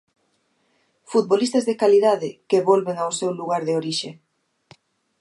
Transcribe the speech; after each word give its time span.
Futbolistas 1.11 1.63
de 1.69 1.75
calidade 1.81 2.29
que 2.49 2.65
volven 2.69 2.97
ao 2.99 3.11
seu 3.19 3.31
lugar 3.39 3.61
de 3.67 3.73
orixe. 3.81 4.09